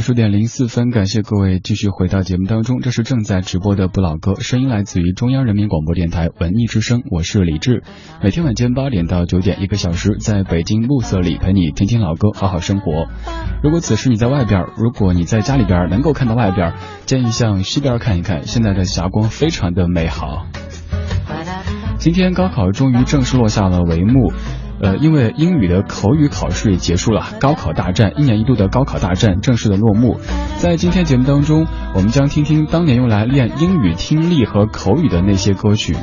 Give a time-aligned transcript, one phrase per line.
[0.00, 2.80] 二十点零四分，感谢各位继续回到节目当中。
[2.80, 7.82] 这是正在直播的不老歌，声音来自于中央人民广播电台文艺之声，我是李志。
[8.24, 13.08] 每天晚间八点到九点，一个小时，在北京暮色里陪你听听老歌，好好生活。
[13.62, 16.72] 如果此时你在外边，如果你在家里边能够看到外边，
[17.04, 20.46] 建议向西边看一看，现在的霞光非常的美好。
[21.98, 24.32] 今天高考终于正式落下了帷幕。
[24.80, 30.18] 呃，因为英语的口语考试结束了，高考大战一年一度的高考大战正式的落幕。
[30.58, 35.94] 在今天节目当中，我们将听听当年用来练英语听力和口语的那些歌曲。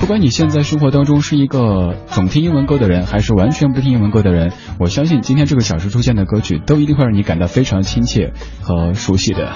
[0.00, 9.52] 不管你现在生活当中是一个总听英文歌的人，还是完全不听英文歌的人，我相信今天这个小时出现的歌曲都一定会让你感到非常亲切和熟悉的。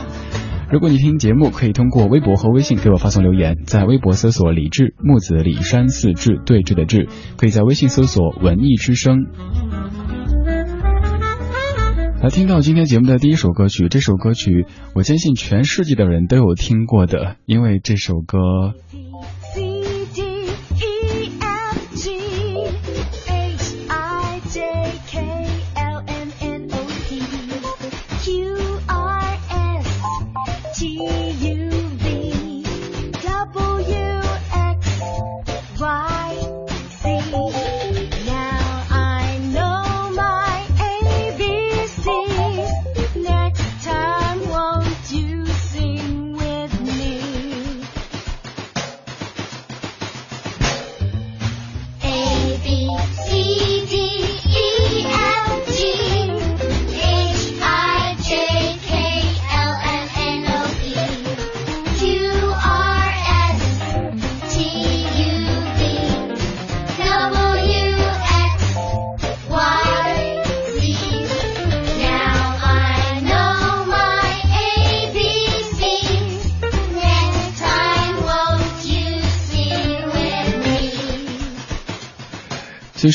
[0.70, 3.56] 如果你听节目，可以通过微博和微信给我发送留言。
[3.64, 9.25] 在微博搜索“李志木子李山四志对峙的志”，可以在微信搜索“文艺之声”。
[12.22, 18.38] 来听到今天节目的第一首歌曲，这首歌曲我坚信全世界的人都有听过的，因为这首歌。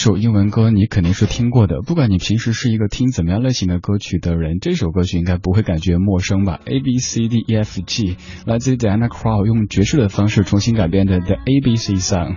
[0.03, 12.35] 首英文歌你肯定是听过的，不管你平时是一个听怎么样类型的歌曲的人，这首歌曲应该不会感觉陌生吧？A B C D E F G，来自 Diana Crow 用爵士的方式重新改编的 The A B C Song。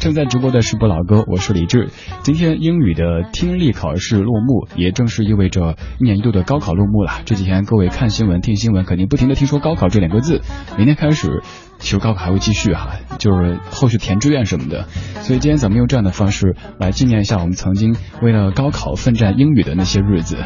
[0.00, 1.90] 正在直播的是不老哥，我是李志。
[2.22, 7.12] 今天英语的听力考试落幕，也正是意味着一年一度的高考落幕了。
[7.24, 10.42] 这几天各位看新闻、听新闻，肯定不停的听说高考这两个字。
[10.76, 11.42] 明天开始。
[11.78, 14.84] 其实高考还会继续哈，就是后续填志愿什么的，
[15.22, 20.36] 所以今天咱们用这样的方式来纪念一下我们曾经为了高考奋战英语的那些日子。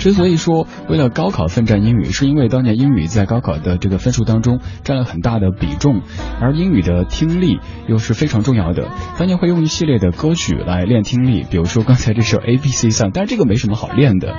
[0.00, 6.00] 之所以说为了高考奋战英语，是因为当年英语在高考的这个分数当中占了很大的比重，
[6.40, 8.88] 而英语的听力又是非常重要的。
[9.18, 14.34] 当年会用一系列的歌曲来练听力，比如说刚才这首 A B C Song，但是这个没什么好练的。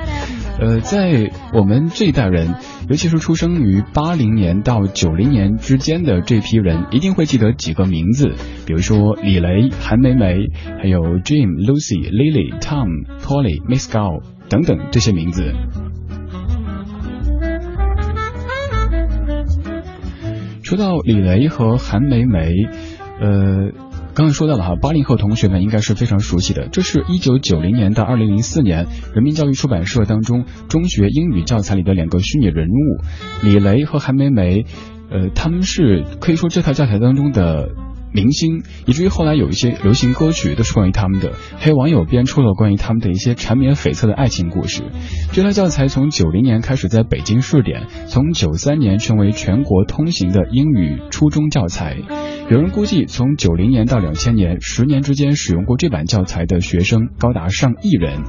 [0.60, 2.56] 呃，在我们这一代人，
[2.90, 8.34] 尤其是出生于八零年到九零年之间的这批人，一定会记得几个名字，
[8.66, 10.48] 比如说李雷、韩梅梅，
[10.82, 15.52] 还有 Jim、Lucy、Lily、Tom、Polly、Miss Gao 等等这些名字。
[20.62, 22.52] 说到李雷和韩梅梅，
[23.20, 23.72] 呃。
[24.14, 26.68] 刚刚说到了哈，八零后同学们应该是非常熟悉的。
[26.68, 33.02] 这是一九九零年到二零零四年人民教育出版社当中中学英语教材里的两个虚拟人物，
[33.42, 34.66] 李雷和韩梅梅，
[35.10, 37.70] 呃，他们是可以说这套教材当中的。
[38.14, 44.84] 明星，以至于后来有一些流行歌曲都是关于他们的，还有网友编出了关于他们的一些缠绵悱恻的爱情故事。
[45.32, 51.98] 这套教材从九零年开始在北京试点，从九三年成为全国通行的英语初中教材。
[52.50, 58.24] 有人估计，从九零年到两千年十年之间，使用过这版教材的学生高达上亿人。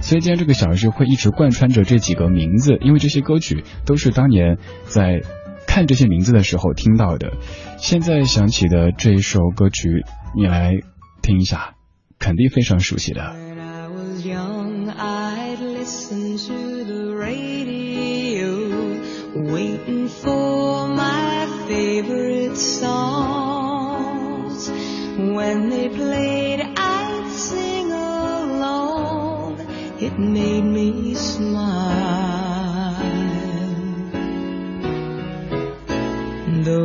[0.00, 5.22] 所以今天这个小时会一直贯穿着这几个名字，因为这些歌曲都是当年在。
[5.66, 7.32] 看这些名字的时候听到的，
[7.78, 10.04] 现在想起的这一首歌曲，
[10.36, 10.72] 你来
[11.22, 11.74] 听一下，
[12.18, 13.34] 肯定非常熟悉的。
[25.16, 29.58] When they played, I'd sing along.
[30.00, 32.33] It made me smile.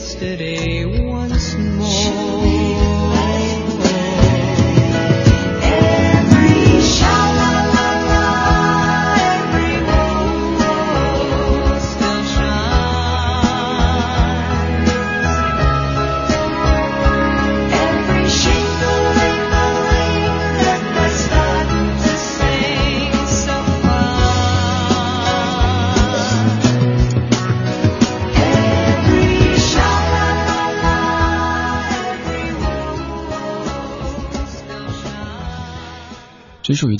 [0.00, 0.69] Yesterday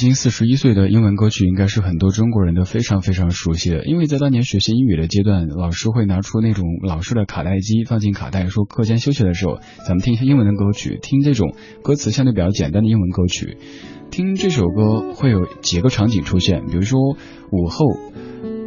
[0.01, 3.85] 经四十一岁的英文歌曲，应该是很多中国人都非常非常熟悉的。
[3.85, 13.59] 因为在当年学习英语的阶段，老师会拿出那种老式的卡带机，放进卡带，说课间休息的时候，咱们听一下英文的歌曲，听这种歌词相对比较简单的英文歌曲。
[14.11, 16.99] 听这首歌会有几个场景出现，比如说
[17.53, 17.85] 午后。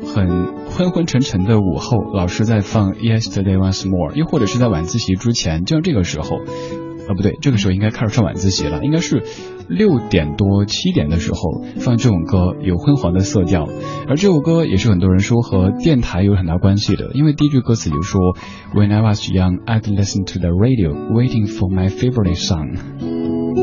[0.06, 0.28] 很
[0.66, 6.40] 昏昏沉沉的午后，老师在放《Yesterday Once More》，又或者是在晚自习之前，就像这个时候，
[7.08, 9.24] 啊不对，这个时候应该开始上晚自习了，应该是
[9.68, 13.68] 六点多七点的时候放这种歌，有昏黄的色调。
[14.08, 18.20] 而这首歌也是很多人说和电台有很大关系的，因为第一句歌词就说
[18.74, 23.63] When I was young, I'd listen to the radio, waiting for my favorite song。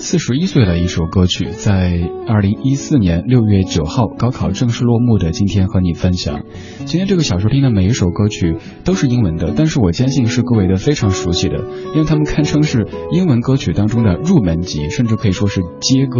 [0.00, 6.42] 四十一岁的一首歌曲，在二零一四年六月九号高考正式落幕的今天和你分享。
[6.86, 11.58] 今天这个小说听的每一首歌曲都是英文的，但是我坚信是各位的非常熟悉的，
[11.94, 16.18] 因为他们堪称是英文歌曲当中的入门级，甚至可以说是街歌。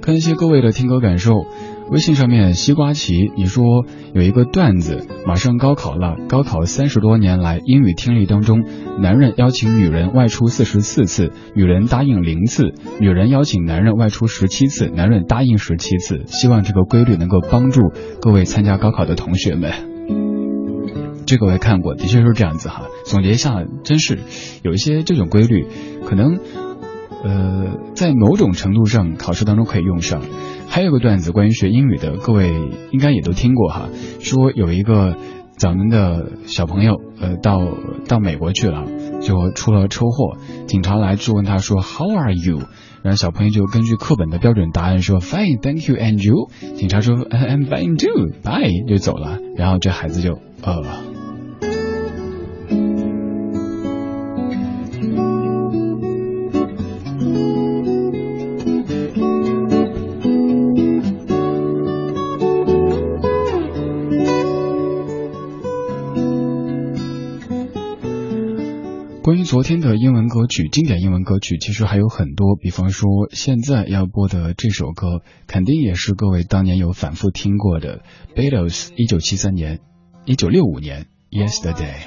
[0.00, 1.44] 感谢各位的听歌感受。
[1.90, 8.62] 微信上面西瓜旗，你说有一个段子，马上高考了，高考三十多年来，英语听力当中，
[9.00, 16.24] 男人邀请女人外出四十四次，女人答应零次；女人邀请男人外出十七次，男人答应十七次。
[16.26, 17.80] 希望这个规律能够帮助
[18.20, 19.72] 各位参加高考的同学们。
[21.24, 22.82] 这个我也看过，的确是这样子哈。
[23.06, 24.18] 总结一下，真是
[24.62, 25.66] 有一些这种规律，
[26.04, 26.38] 可能
[27.24, 30.20] 呃在某种程度上考试当中可以用上。
[30.68, 32.52] 还有个段子关于学英语的，各位
[32.92, 33.88] 应该也都听过哈，
[34.20, 35.16] 说有一个
[35.56, 37.58] 咱们的小朋友呃到
[38.06, 38.84] 到美国去了，
[39.20, 42.58] 就出了车祸，警察来质问他说 How are you？
[43.02, 46.50] 然后小朋友就根据课本的标准答案说 Fine, thank you, and you？
[46.76, 51.07] 警察说 I'm fine too, bye 就走了，然后这孩子就呃。
[69.58, 78.02] 昨天的英文歌曲，经典英文歌曲其实还有很多，比方说现在要播的这首歌，肯定也是各位当年有反复听过的。
[78.36, 79.80] Beatles 一九七三年、
[80.26, 82.06] 一九六五年，Yesterday。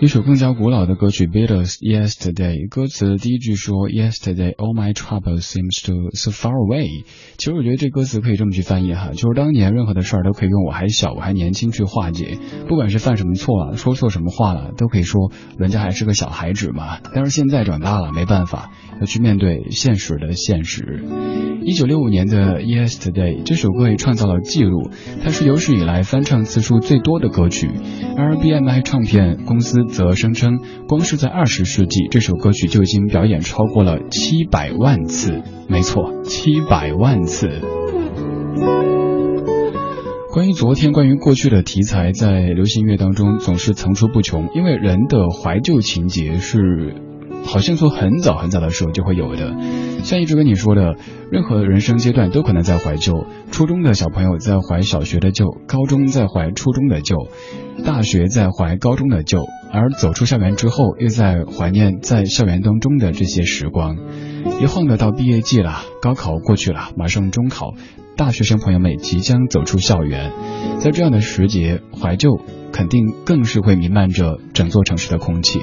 [0.00, 7.04] 一首更加古老的歌曲《Beatles Yesterday》，歌词第一句说 “Yesterday all my troubles seems to so far away”。
[7.36, 16.98] 其实我觉得这歌词可以这么去翻译哈，就是当年任何的事儿都可以用“我还小，我还年轻”去化解，不管是犯什么错了，说错什么话了，都可以说人家还是个小孩子嘛。
[17.14, 21.04] 但是现在长大了，没办法，要去面对现实的现实。
[21.62, 24.88] 一九六五年的《Yesterday》这首歌也创造了记录，
[25.22, 27.68] 它是有史以来翻唱次数最多的歌曲。
[28.16, 35.42] 而 BMI 唱片公司则声称，光是在二十世纪，这首歌曲就已经表演超过了七百万次。
[35.68, 37.60] 没错，七百万次。
[40.32, 46.94] 关于昨天、关于过去的题材，在流行乐当中总是层出不穷，因为人的怀旧情节是
[47.44, 49.54] 好像从很早很早的时候就会有的。
[50.02, 50.96] 像一直跟你说的，
[51.30, 53.26] 任何人生阶段都可能在怀旧。
[53.50, 57.16] 初中的小朋友在怀小学的旧，高中在怀初中的旧，
[57.84, 63.96] 大学在怀高中的旧，而走出校园之后，又在怀念在校园当中的这些时光。
[64.62, 67.74] 一晃的到毕业季了，高考过去了，马上中考，
[68.16, 70.32] 大学生朋友们即将走出校园，
[70.78, 72.40] 在这样的时节，怀旧
[72.72, 75.60] 肯定更是会弥漫着整座城市的空气。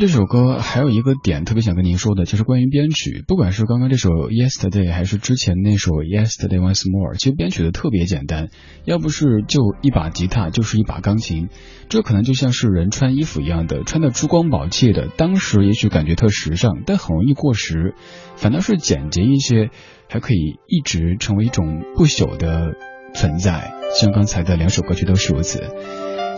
[0.00, 3.22] 这首歌还有一个点特别想跟您说的，就是关于编曲。
[3.28, 8.48] 不管是刚刚这首 Yesterday，还是之前那首 Yesterday Once More，其实编曲的特别简单，
[8.86, 11.50] 要不是就一把吉他，就是一把钢琴。
[11.90, 17.94] 这可能就像是人穿衣服一样的，穿的珠光宝气的，当时也许感觉特时尚，但很容易过时。
[18.36, 19.68] 反倒是简洁一些，
[20.08, 22.72] 还可以一直成为一种不朽的
[23.12, 23.70] 存在。
[23.94, 25.60] 像刚才的两首歌曲都是如此。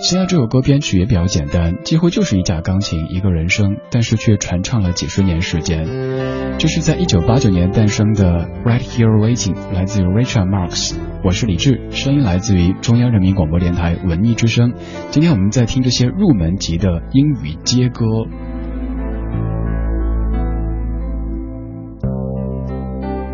[0.03, 5.87] 现在这首歌编曲也比较简单，几乎就是一架钢琴一个人声，但是却传唱了几十年时间。
[6.59, 10.97] 这是在一九八九年诞生的《Right Here Waiting》，来自于 Richard Marx。
[11.23, 14.75] 我是李志，声音来自于中央人民广播电台文艺之声。
[15.11, 18.05] 今天我们在听这些入门级的英语街歌。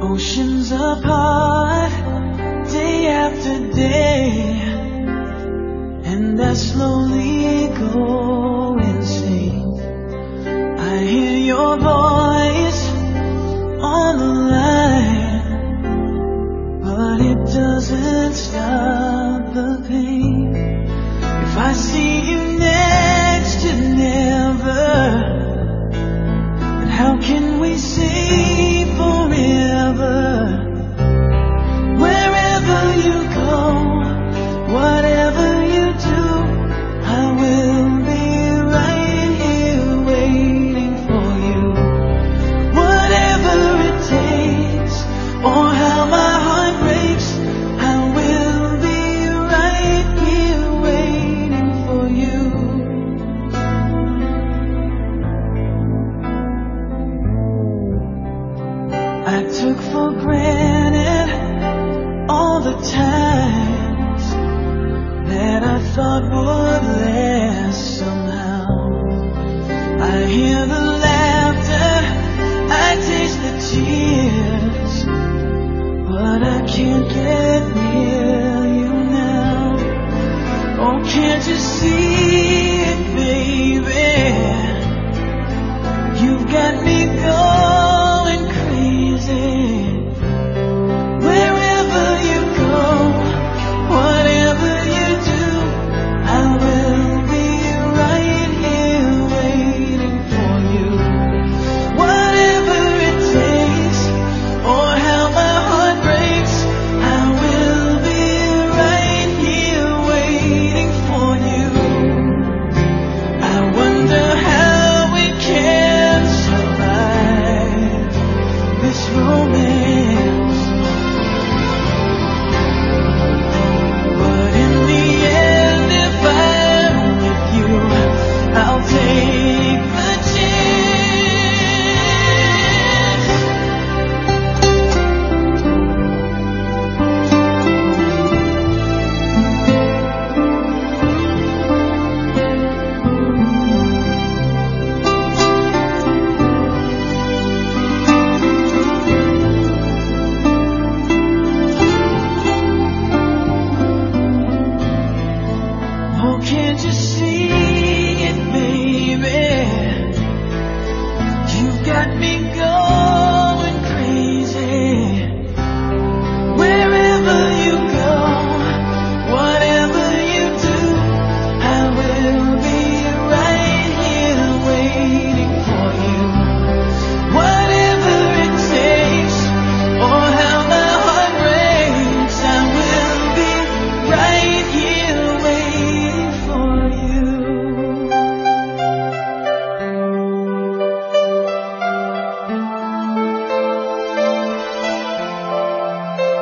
[0.02, 1.90] Oceans apart,
[2.66, 4.87] day after day,
[6.10, 9.78] and I slowly go insane.
[10.78, 12.82] I hear your voice
[13.82, 14.47] on the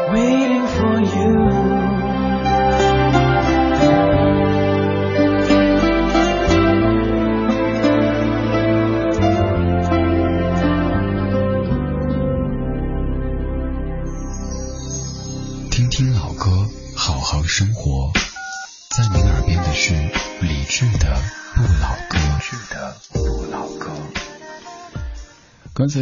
[0.08, 1.45] Waiting for you.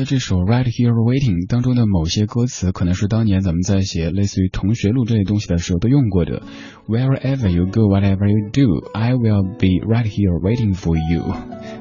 [0.04, 6.42] 这首《Right Here Waiting》当中的某些歌词，可能是当年咱们在写类似于同学录这类东西的时候都用过的。
[6.86, 11.22] Wherever you go, whatever you do, I will be right here waiting for you。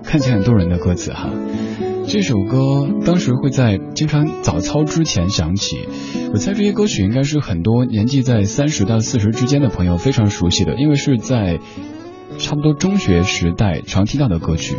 [0.04, 1.32] 看起来很动人的歌词哈。
[2.08, 5.78] 这首歌当时会在经常早操之前响起，
[6.34, 11.60] 我猜这些歌曲应该是很多年纪在三十到四十之间的朋友非常熟悉的，因为是在
[12.38, 14.76] 差不多中学时代常听到的歌曲。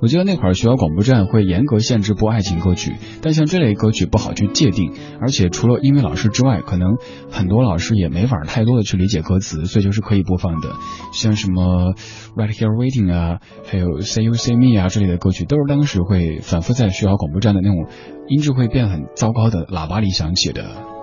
[0.00, 6.96] 我记得那会儿学校广播站会严格限制播爱情歌曲，但像这类歌曲不好去界定，而且除了音乐老师之外，可能
[7.30, 10.72] 很多老师也没法太多的去理解歌词，所以就是可以播放的。
[11.12, 11.94] 像什么
[12.36, 17.86] Right Here Waiting 啊，还有 Say You Say Me 啊这类的歌曲，都是当时会反复在学校广播站的那种
[18.28, 20.93] 音质会变很糟糕的喇叭里响起的。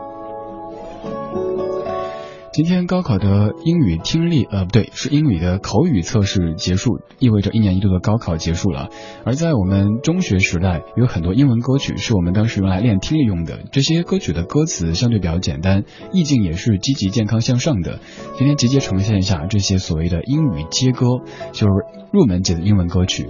[2.54, 8.90] 今天高考的英语听力，呃，不对，是英语的口语测试结束，意味着一年一度的高考结束了。
[9.24, 13.60] 而在我们中学时代，有很多英文歌曲是我们当时用来练听力用的。
[13.72, 18.00] 这些歌曲的歌词相对比较简单，意境也是积极、健康、向上的。
[18.38, 21.06] 今天集结呈现一下这些所谓的英语接歌，
[21.54, 21.74] 就是
[22.12, 23.30] 入门级的英文歌曲。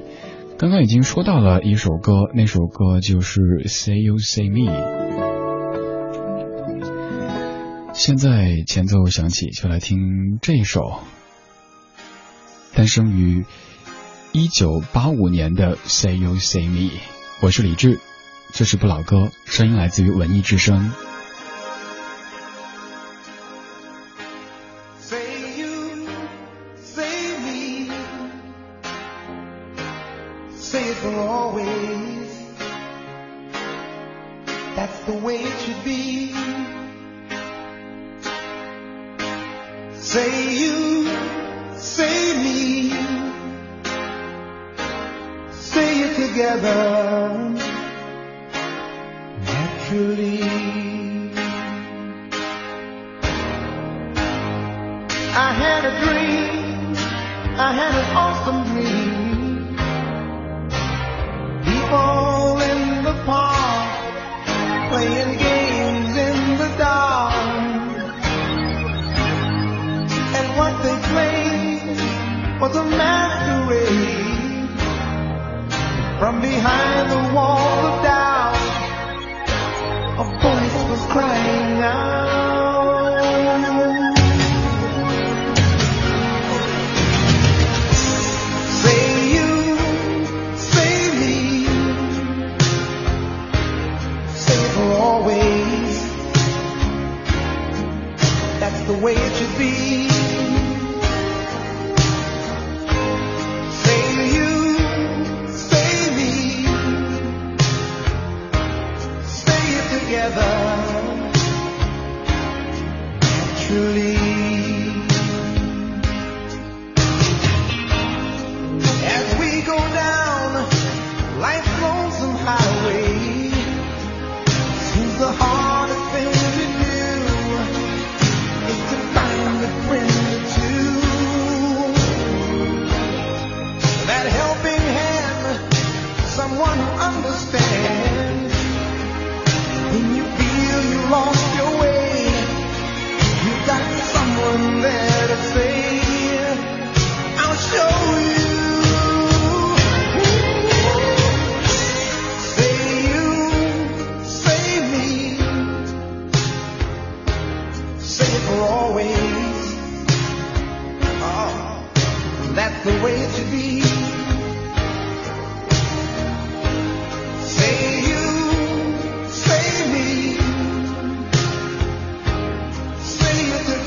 [0.58, 4.72] 刚刚已经说到了一首歌，那首歌就是《Say You Say Me》。
[7.94, 11.02] 现在前奏响起，就来听这一首，
[12.74, 13.46] 诞生于
[14.32, 16.90] 一九八五年的《Say You Say Me》。
[17.42, 18.00] 我是李志，
[18.54, 20.92] 这是不老歌，声音来自于文艺之声。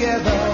[0.04, 0.53] together.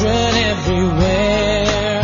[0.00, 2.00] children everywhere.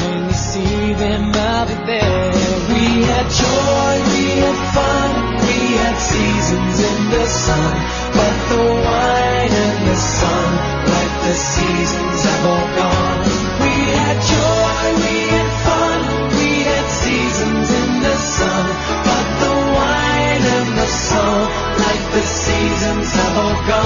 [0.00, 2.32] When you see them, I'll be there.
[2.72, 5.10] We had joy, we had fun,
[5.46, 7.74] we had seasons in the sun.
[8.16, 10.48] But the wine and the sun,
[10.92, 13.22] like the seasons have all gone.
[13.62, 15.98] We had joy, we had fun,
[16.36, 18.64] we had seasons in the sun.
[19.08, 21.40] But the wine and the sun,
[21.84, 23.85] like the seasons have all gone.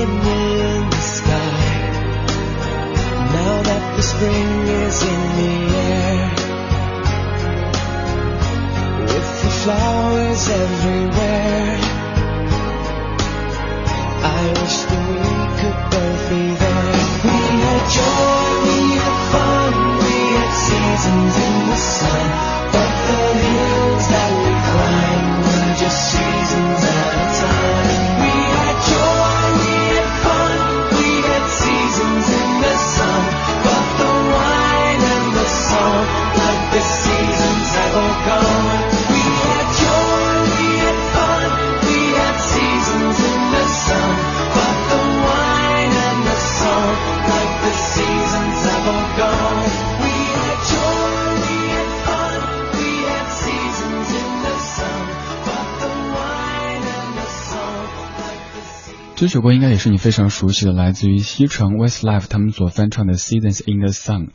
[59.31, 64.25] 首歌应该也是你非常熟悉的，来自于西城 Westlife 他们所翻唱的《Seasons in the Sun》。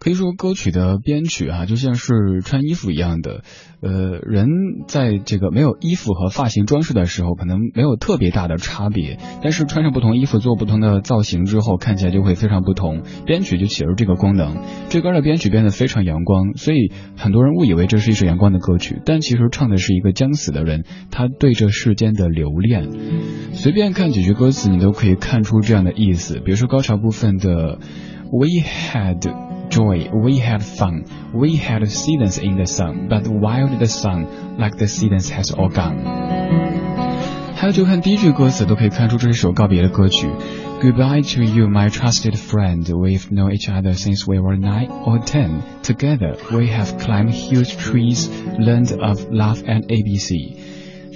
[0.00, 3.42] 可以说歌曲的编曲啊，就像是穿衣服一样的，
[3.82, 3.90] 呃，
[4.22, 4.48] 人
[4.88, 13.02] 在这个没有衣服和发型装饰的时候，可能没有特别大的差别，但是穿上不同衣服做不同的造型之后，看起来就会非常不同。
[13.26, 14.56] 编曲就起了这个功能，
[14.88, 22.88] 这歌的编曲变得非常阳光，所以很多人误以为这是一首阳光的歌曲，但其实唱的是一个将死的人，他对这世间的留恋。
[23.52, 26.40] 随便看几句歌词，你都可以看出这样的意思。
[26.40, 27.78] 比如说高潮部分的
[28.32, 33.87] We had joy, we had fun, we had seasons in the sun, but while the
[33.87, 36.25] sun, like the seasons, has all gone。
[37.55, 40.27] 还有就看第一句歌词都可以看出这是首告别的歌曲。
[40.81, 42.85] Goodbye to you, my trusted friend.
[42.85, 45.63] We've known each other since we were nine or ten.
[45.81, 50.68] Together, we have climbed huge trees, learned of love and ABC.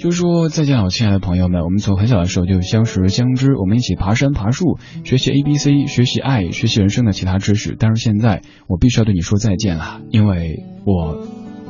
[0.05, 7.75] 就说，再见了，亲爱的朋友们，我们从很小的时候就相识相知，我们一起爬山爬树，学习 A B C，学习爱，学习人生的其他知识。
[7.79, 11.27] 但是现在，我必须要对你说再见了，因为我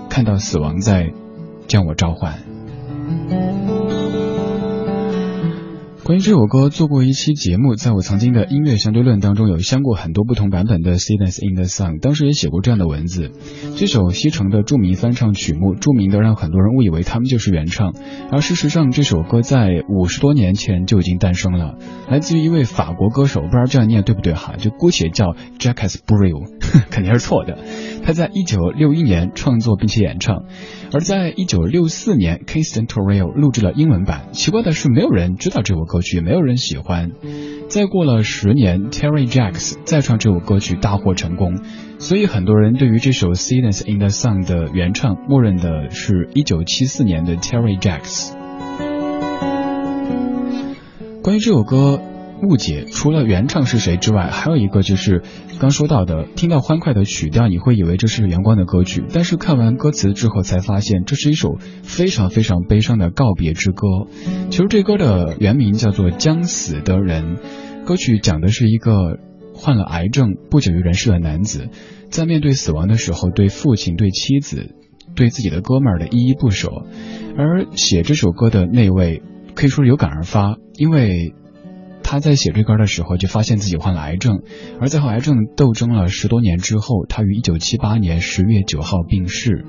[0.10, 1.14] 看到死亡在
[1.70, 2.40] 将我召唤。
[6.06, 13.32] 关于这首歌做过一期节目，在我曾经的音乐相对论当中有相过很多不同版本的《Sadness in the Sun》，当时也写过这样的文字。
[13.76, 17.96] 这首西城的著名翻唱曲目，著名的让很多人误以为他们就是原唱，
[18.32, 26.48] 而事实上这首歌在五十多年前就已经诞生了，来自于一位法国歌手，不知道这样念对不对哈，就姑且叫 Jacques Brel，
[26.92, 27.58] 肯定是错的。
[28.06, 30.44] 他在一九六一年创作并且演唱，
[30.94, 34.28] 而在一九六四年 k i s t e n Torrell 录制了英文版。
[34.32, 37.14] 奇怪的是，没有人知道这首歌曲，没有人喜欢。
[37.68, 41.62] 再过了十年，Terry Jacks 再唱这首歌曲大获成功，
[41.98, 48.34] 所以很多人对于这首《Sadness in the Sun》的原唱，默认的是一九七四年的 Terry Jacks。
[51.24, 52.00] 关于这首歌。
[52.46, 55.24] 误解，除了原唱是谁之外，还有一个就是
[55.60, 63.88] 刚说到的，听到欢快的曲调，你会以为这是阳光的歌曲，但是看完歌词之后才发现，这是一首非常非常悲伤的告别之歌。
[64.50, 67.38] 其实这歌的原名叫做《将死的人》，
[67.86, 69.20] 歌曲讲的是一个
[69.54, 71.70] 患了癌症不久于人世的男子，
[72.10, 74.76] 在面对死亡的时候，对父亲、对妻子、
[75.16, 76.70] 对自己的哥们儿的依依不舍。
[77.38, 79.22] 而写这首歌的那位
[79.56, 81.34] 可以说有感而发，因为。
[82.08, 84.44] 他在写这歌的时候就发现自己患了癌症，
[84.80, 89.66] 而在和癌症斗争了十多年之后，他于一九七八年十月九号病逝。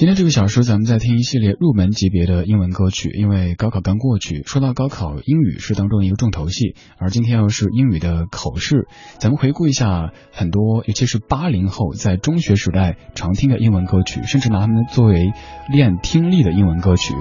[0.00, 15.34] 今天这个小时，咱们在听一系列入门级别的英文歌曲，因为高考刚过去，说到高考，英语是当中的一个重头戏，而今天又是英语的口试，咱们回顾一下很多，尤其是八零后在中学时代常听的英文歌曲，甚至拿它们作为
[15.70, 17.12] 练听力的英文歌曲。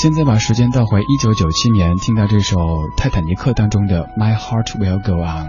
[0.00, 2.56] 现在把时间倒回一九九七年，听到这首
[2.96, 5.46] 《泰坦尼克》当中的《My Heart Will Go On》。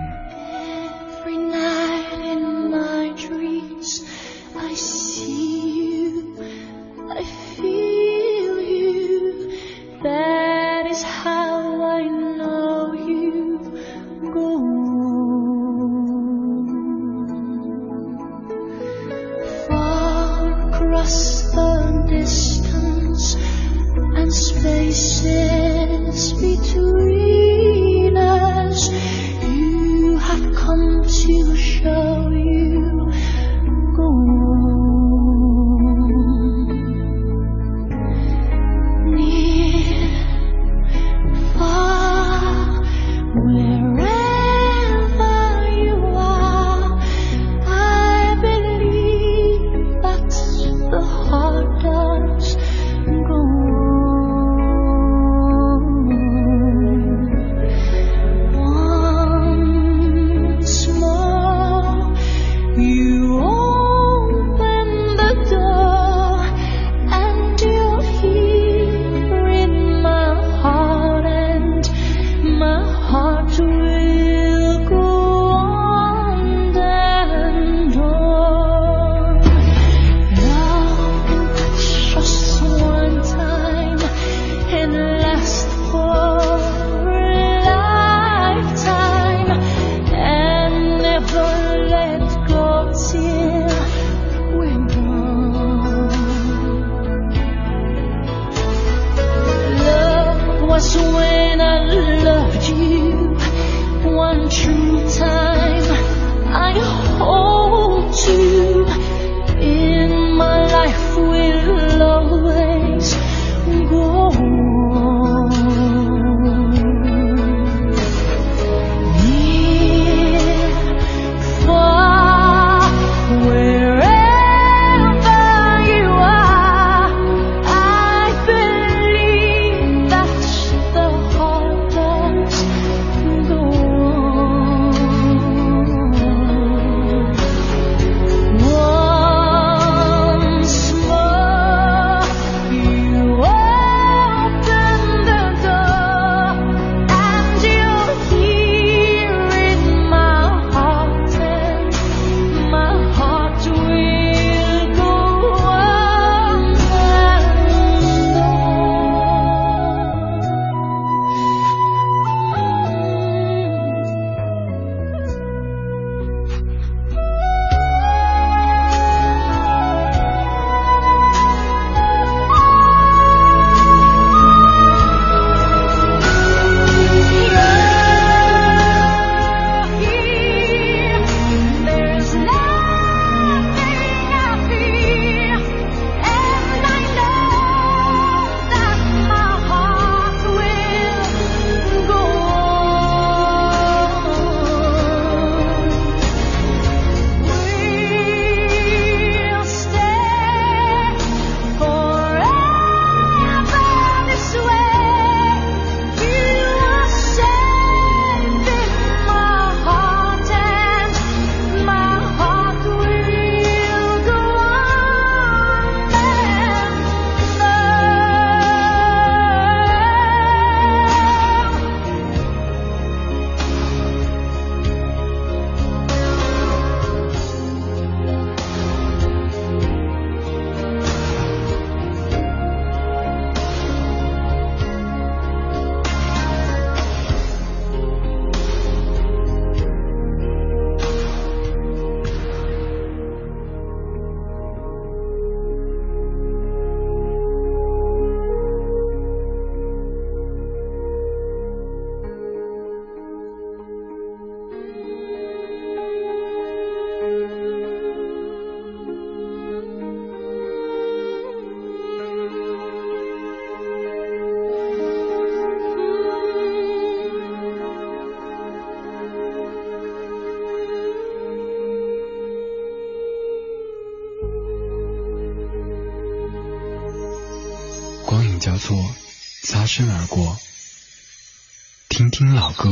[282.39, 282.89] 听老歌，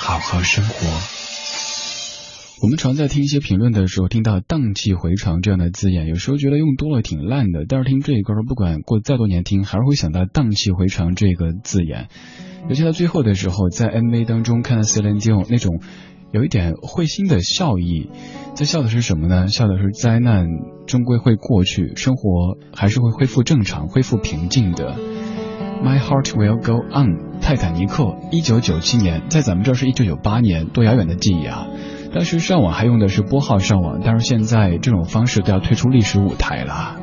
[0.00, 0.74] 好好生活。
[2.60, 12.08] 我们常在听一些评论的时候，听到“荡气回肠”这样的字眼，有时候觉得用多了挺烂的，但是听这一歌，不管过再多年听，还是会想到“荡气回肠”这个字眼。
[12.68, 15.80] 尤其在最后的时候，在 MV 当中看到 Celine Dion 那种
[16.32, 18.10] 有一点会心的笑意，
[18.56, 19.46] 在笑的是什么呢？
[19.46, 20.48] 笑的是灾难
[20.88, 24.96] 终归会过去，生活还是会恢复正常、恢复平静的。
[25.80, 27.33] My heart will go on。
[27.44, 31.66] 泰坦尼克，一九九七年，在咱们这儿是一九九八年，多遥远的记忆啊！
[32.10, 36.96] 当时上网还用的是拨号上网，但是现在这种方式都要退出历史舞台了。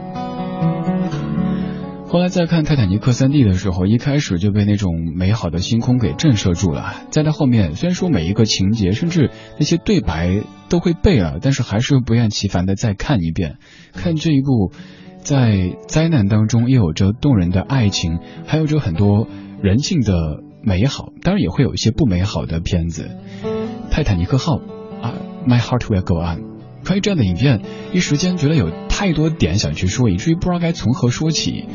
[2.07, 6.91] 后来再看《泰坦尼克》三 D 的时候，一开始就被那种美好的星空给震慑住了。
[7.11, 9.29] 再到后面，虽然说每一个情节，甚至
[9.59, 13.57] 那些对白都会背了，但是还是不厌其烦的再看一遍。
[13.93, 14.73] 看这一部，
[15.19, 18.17] 在灾难当中又有着动人的爱情，
[18.47, 19.27] 还有着很多
[19.61, 23.09] 人性的美好，当然也会有一些不美好的片子。
[23.91, 24.57] 《泰坦尼克号》
[25.01, 25.13] 啊，
[25.49, 26.39] 《My Heart Will Go On》。
[26.83, 27.61] 关于这样的影片，
[27.93, 31.65] 一时间觉得有太多点想去说，以至于不知道该从何说起。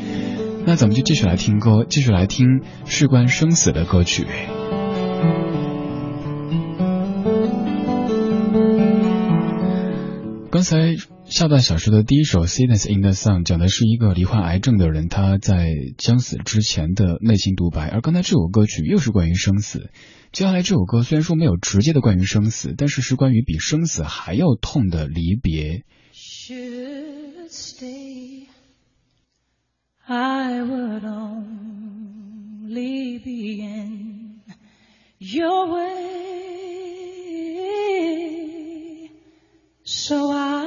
[0.65, 4.25] 那咱们就继续来听歌，继续来听事关生死的歌曲。
[10.51, 10.95] 刚才
[11.29, 15.67] 下半小时的第一首《Sadness in the Sun》讲的是一个罹患癌症的人他在
[15.97, 19.89] 将死之前的内心独白，而刚才这首歌曲又是关于生死。
[20.31, 25.83] 接下来这首歌虽然说没有直接的关于生死，但是是关于比生死还要痛的离别。
[39.89, 40.66] So I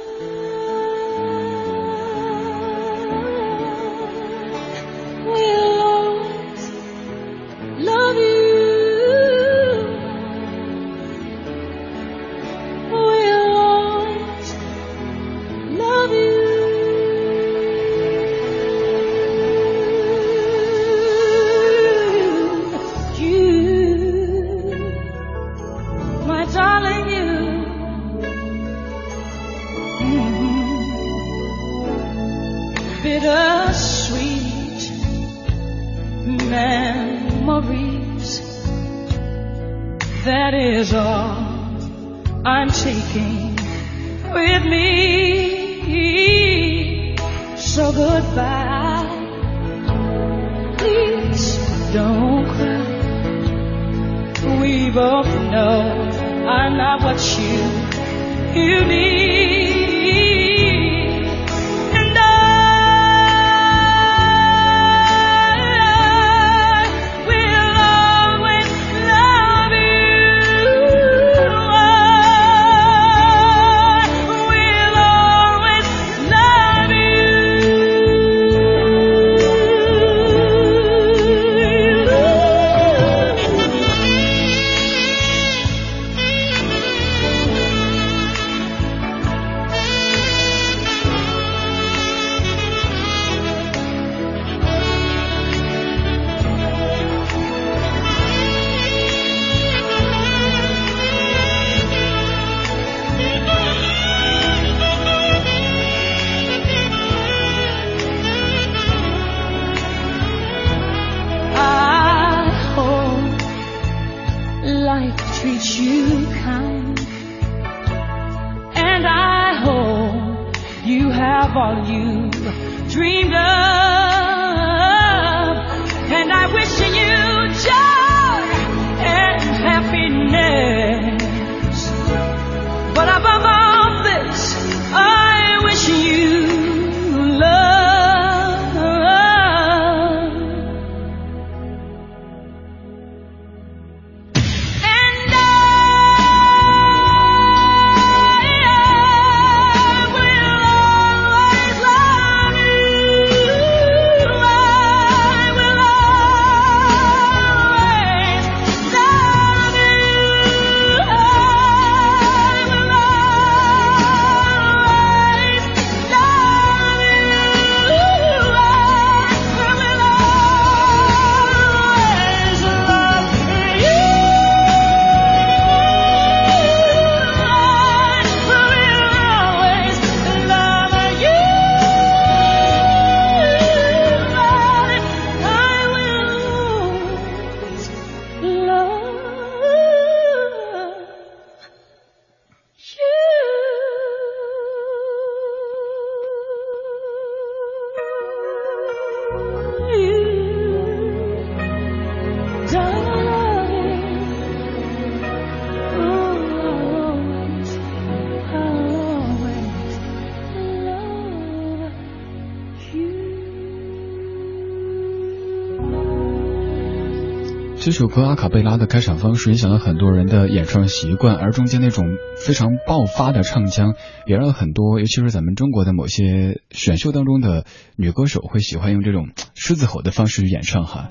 [217.91, 222.05] 这首歌阿卡贝拉的开场方式影响了很多人的演唱习惯，而中间那种
[222.37, 227.65] 非常爆发的唱腔，也让很多，尤其是咱们中国的某些选秀当中的
[227.97, 231.09] 女歌手会喜欢用这种狮子吼的方式去演唱哈。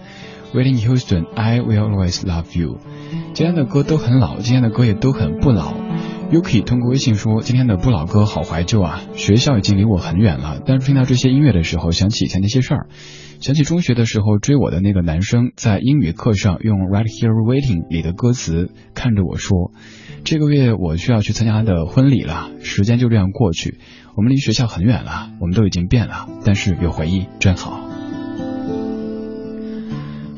[0.55, 2.79] Whitney Houston，I Will Always Love You。
[3.35, 5.75] 今天的歌都很老，今天的歌也都很不老。
[6.31, 12.87] Yuki 通过微信说，今天的不老歌好怀旧啊，学校已经离我很远了，但是听到这些音乐的时候，想起以前那些事儿。
[13.41, 19.73] 想起中学的时候追我的那个男生，在英语课上用 Right Here Waiting 里的歌词看着我说
[20.23, 23.79] ：“这个月我需要去参加他的婚礼了。”时间就这样过去，
[24.15, 27.90] 我们离学校很远了，我们都已经变了，但是有回忆真好。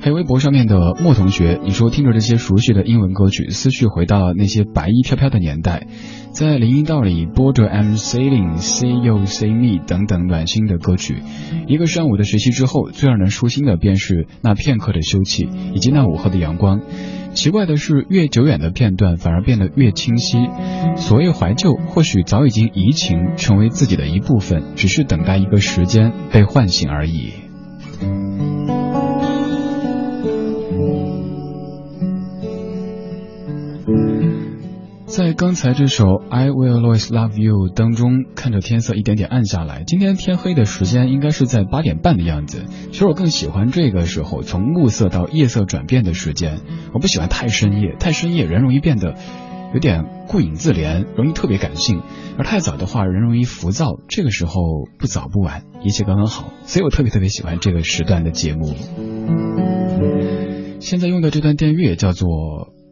[0.02, 5.86] 还有微博上面的莫同学，你说听着这些熟悉的英文歌曲，思绪回到了那些白衣飘飘的年代，
[6.32, 11.22] 在林荫道里播着 I'm Sailing、See You、See Me 等等暖心的歌曲。
[11.68, 16.80] 一个上午的学习之后，最让人舒心的便是那片刻的休憩，以及那午后的阳光。
[17.32, 20.36] 奇怪的是，越久远的片段反而变得越清晰。
[20.96, 27.41] 所谓怀旧，或许早已经移情，成为自己的一部分，只是等待一个时间被唤醒而已。
[35.34, 42.64] 刚才这首《I Will Always Love You》当中，看着天色一点点暗下来，今天天黑的时间应该是在八点半的样子。
[42.90, 46.60] 其实我更喜欢这个时候从暮色到夜色转变的时间，
[46.92, 49.14] 我不喜欢太深夜，太深夜人容易变得
[49.74, 52.00] 有点顾影自怜，容易特别感性；
[52.36, 53.98] 而太早的话，人容易浮躁。
[54.08, 54.60] 这个时候
[54.98, 58.74] 不早不晚，一切刚刚好，所以我特别特别喜欢这个时段的节目。
[60.80, 62.28] 现在用的这段电乐叫做。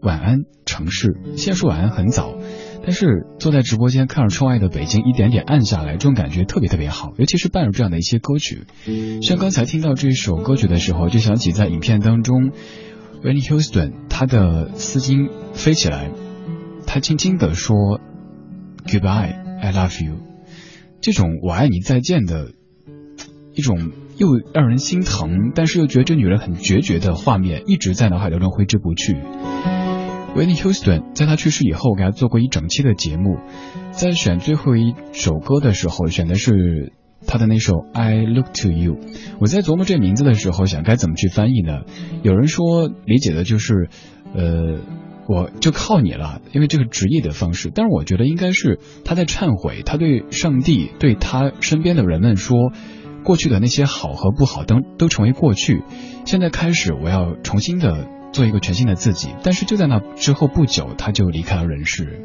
[0.02, 0.38] 晚安，
[0.70, 1.18] 城市。
[1.36, 2.34] 现在说晚安很早，
[2.82, 7.12] 但是坐在直播间看着窗外的北京一点点暗下来，这种感觉特别特别好。
[7.18, 8.66] 尤其是伴着这样的一些歌曲，
[9.22, 12.52] 像刚才听到这首歌曲的时候，就想起在影片当中
[13.22, 16.10] ，Van Houston 他的丝巾飞起来，
[16.86, 18.00] 他轻轻地说
[18.86, 20.14] Goodbye，I love you，
[21.00, 22.52] 这种我爱你再见的
[23.54, 29.16] 一种又让人心疼，但是又觉得这女人很决绝的画面，一直在脑海当中挥之不去。
[30.36, 33.38] 维尼休斯顿在他去世以后，给他做过一整期的节目，
[33.90, 36.92] 在选最后一首歌的时候，选的是
[37.26, 38.94] 他的那首《I Look to You》。
[39.40, 41.80] 我在琢磨这名字的时候，想该怎么去翻译呢？
[42.22, 43.90] 有人说理解的就是，
[44.32, 44.78] 呃，
[45.28, 47.70] 我就靠你了，因为这个职业的方式。
[47.74, 52.72] 但是我觉得应该是他在忏悔，他对上帝、对他身边的人们说，
[53.24, 55.82] 过去的那些好和不好都都成为过去，
[56.24, 58.06] 现在开始我要重新的。
[58.32, 62.22] 做一个全新的自己，但是就在那之后不久，他就离开了人世。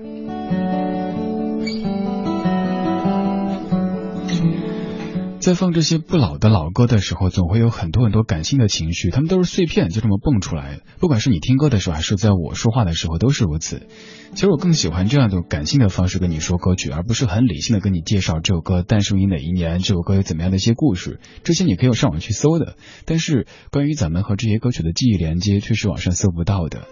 [5.45, 10.79] 在放这些不老的老歌的时候，总会有很多很多感性的情绪，他们都是碎片，就这么蹦出来。
[10.99, 13.85] 不管是你听歌的时候，还是在我说话的时候，都是如此。
[14.33, 21.19] 其实我更喜欢这样的感性的方式跟你说歌曲，而不是很理性的跟你介绍这首歌诞生于哪一年，这首歌有怎么样的一些故事。
[21.43, 22.75] 这些你可以上网去搜的，
[23.05, 26.87] 但是关于咱们和这些歌曲的记忆连接，却是网上搜不到的。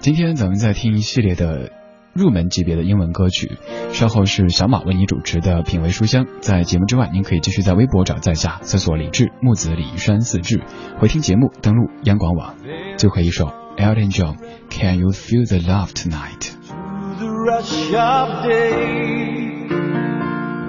[0.00, 1.83] 今天咱们在听一系列的。
[2.14, 3.58] 入门级别的英文歌曲，
[3.90, 6.26] 稍后是小马为你主持的品味书香。
[6.40, 10.62] 在节目之外，您可以继续在微博找在下搜索李志木子李山四志，
[10.98, 12.54] 回听节目登录央广网。
[12.96, 14.36] 最后一首 Elton John
[14.70, 19.66] Can You Feel the Love Tonight？the rush of day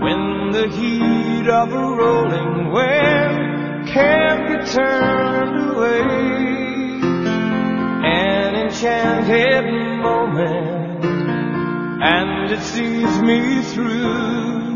[0.02, 6.02] when the heat of a rolling wave can't be turned away
[8.04, 9.64] an enchanted
[10.02, 10.75] moment
[12.02, 14.76] and it sees me through.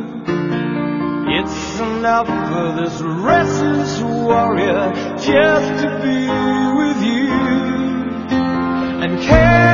[1.31, 6.27] It's enough for this restless warrior just to be
[6.77, 7.31] with you.
[9.01, 9.68] And can